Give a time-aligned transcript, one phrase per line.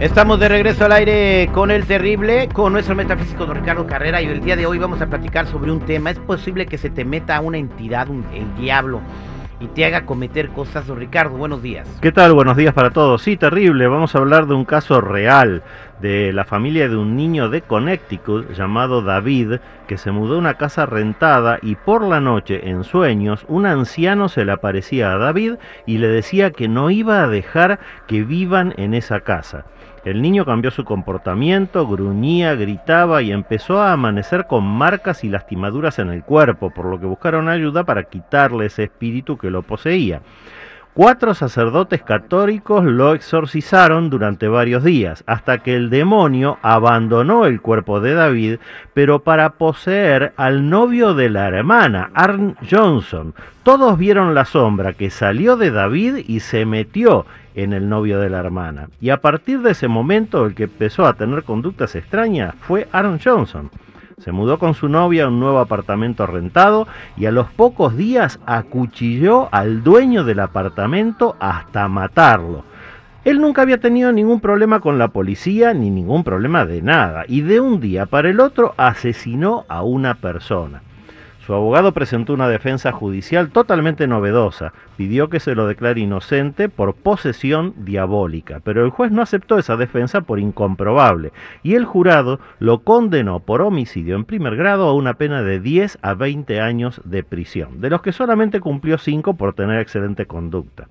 [0.00, 4.26] Estamos de regreso al aire con el terrible, con nuestro metafísico don Ricardo Carrera y
[4.26, 6.12] el día de hoy vamos a platicar sobre un tema.
[6.12, 9.00] ¿Es posible que se te meta una entidad, el diablo,
[9.58, 10.86] y te haga cometer cosas.
[10.86, 11.88] Don Ricardo, buenos días.
[12.00, 12.32] ¿Qué tal?
[12.32, 13.22] Buenos días para todos.
[13.22, 13.88] Sí, terrible.
[13.88, 15.64] Vamos a hablar de un caso real
[16.00, 20.54] de la familia de un niño de Connecticut llamado David, que se mudó a una
[20.54, 25.54] casa rentada y por la noche, en sueños, un anciano se le aparecía a David
[25.86, 29.64] y le decía que no iba a dejar que vivan en esa casa.
[30.04, 35.98] El niño cambió su comportamiento, gruñía, gritaba y empezó a amanecer con marcas y lastimaduras
[35.98, 40.22] en el cuerpo, por lo que buscaron ayuda para quitarle ese espíritu que lo poseía.
[40.98, 48.00] Cuatro sacerdotes católicos lo exorcizaron durante varios días, hasta que el demonio abandonó el cuerpo
[48.00, 48.58] de David,
[48.94, 53.32] pero para poseer al novio de la hermana, Arn Johnson.
[53.62, 58.30] Todos vieron la sombra que salió de David y se metió en el novio de
[58.30, 58.88] la hermana.
[59.00, 63.20] Y a partir de ese momento el que empezó a tener conductas extrañas fue Aaron
[63.24, 63.70] Johnson.
[64.18, 68.40] Se mudó con su novia a un nuevo apartamento rentado y a los pocos días
[68.46, 72.64] acuchilló al dueño del apartamento hasta matarlo.
[73.24, 77.42] Él nunca había tenido ningún problema con la policía ni ningún problema de nada y
[77.42, 80.82] de un día para el otro asesinó a una persona.
[81.48, 84.74] Su abogado presentó una defensa judicial totalmente novedosa.
[84.98, 89.78] Pidió que se lo declare inocente por posesión diabólica, pero el juez no aceptó esa
[89.78, 95.14] defensa por incomprobable y el jurado lo condenó por homicidio en primer grado a una
[95.14, 99.54] pena de 10 a 20 años de prisión, de los que solamente cumplió 5 por
[99.54, 100.88] tener excelente conducta.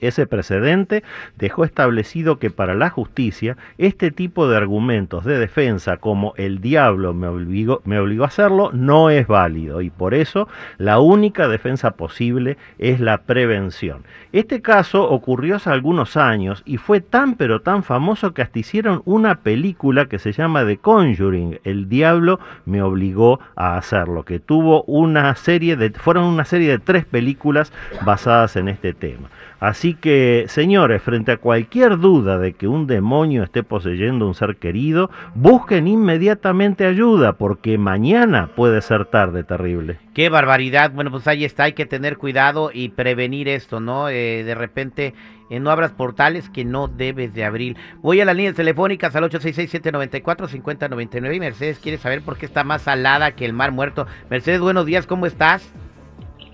[0.00, 1.02] Ese precedente
[1.36, 7.14] dejó establecido que para la justicia este tipo de argumentos de defensa como el diablo
[7.14, 7.82] me obligó,
[8.24, 10.48] a hacerlo no es válido y por eso
[10.78, 14.04] la única defensa posible es la prevención.
[14.32, 19.02] Este caso ocurrió hace algunos años y fue tan pero tan famoso que hasta hicieron
[19.04, 24.82] una película que se llama The Conjuring, El diablo me obligó a hacerlo, que tuvo
[24.84, 27.72] una serie de fueron una serie de tres películas
[28.04, 29.28] basadas en este tema.
[29.60, 34.56] Así que, señores, frente a cualquier duda de que un demonio esté poseyendo un ser
[34.56, 39.98] querido, busquen inmediatamente ayuda, porque mañana puede ser tarde terrible.
[40.14, 40.92] Qué barbaridad.
[40.92, 44.08] Bueno, pues ahí está, hay que tener cuidado y prevenir esto, ¿no?
[44.08, 45.14] Eh, de repente
[45.50, 47.76] eh, no abras portales que no debes de abrir.
[48.02, 52.82] Voy a las líneas telefónicas al 866-794-5099 y Mercedes quiere saber por qué está más
[52.82, 54.06] salada que el mar muerto.
[54.30, 55.70] Mercedes, buenos días, ¿cómo estás?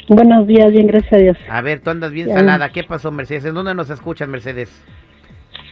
[0.09, 1.37] Buenos días, bien, gracias a Dios.
[1.49, 2.71] A ver, tú andas bien salada.
[2.71, 3.47] ¿Qué pasó, Mercedes?
[3.47, 4.71] ¿En dónde nos escuchas, Mercedes?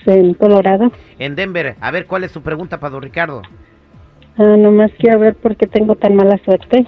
[0.06, 0.90] En Colorado.
[1.18, 1.76] En Denver.
[1.80, 3.42] A ver, ¿cuál es su pregunta para don Ricardo?
[4.38, 6.86] Ah, nomás quiero ver por qué tengo tan mala suerte.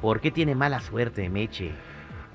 [0.00, 1.70] ¿Por qué tiene mala suerte, Meche?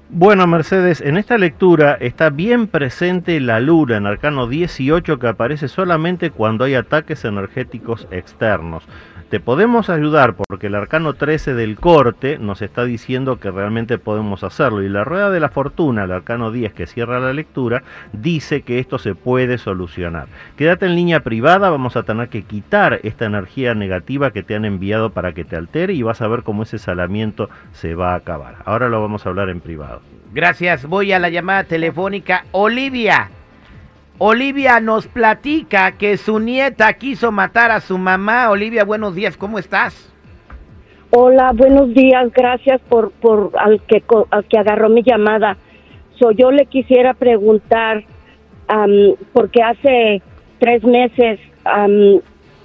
[0.09, 5.67] Bueno, Mercedes, en esta lectura está bien presente la luna en Arcano 18 que aparece
[5.67, 8.87] solamente cuando hay ataques energéticos externos.
[9.29, 14.41] Te podemos ayudar porque el arcano 13 del corte nos está diciendo que realmente podemos
[14.45, 17.83] hacerlo y la rueda de la fortuna, el arcano 10 que cierra la lectura,
[18.13, 20.29] dice que esto se puede solucionar.
[20.55, 24.63] Quédate en línea privada, vamos a tener que quitar esta energía negativa que te han
[24.63, 28.15] enviado para que te altere y vas a ver cómo ese salamiento se va a
[28.15, 28.55] acabar.
[28.63, 29.99] Ahora lo vamos a hablar en privado.
[30.31, 32.45] Gracias, voy a la llamada telefónica.
[32.53, 33.29] Olivia.
[34.19, 38.49] Olivia nos platica que su nieta quiso matar a su mamá.
[38.49, 40.11] Olivia, buenos días, ¿cómo estás?
[41.11, 45.55] Hola, buenos días, gracias por, por al que al que agarró mi llamada.
[46.19, 48.03] So, yo le quisiera preguntar,
[49.33, 50.21] porque hace
[50.59, 51.39] tres meses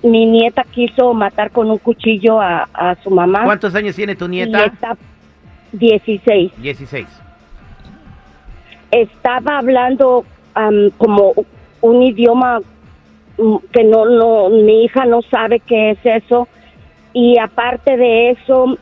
[0.02, 3.44] mi nieta quiso matar con un cuchillo a, a, su mamá.
[3.44, 4.58] ¿Cuántos años tiene tu nieta?
[4.58, 4.96] nieta
[5.72, 6.52] 16.
[6.56, 7.06] 16.
[8.90, 10.24] Estaba hablando
[10.98, 11.34] como
[11.80, 12.60] un idioma
[13.38, 16.48] mm, que no, no, mi hija no sabe qué es eso.
[17.12, 18.78] Y aparte de eso,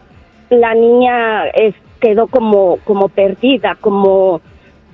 [0.51, 4.41] la niña es, quedó como, como perdida, como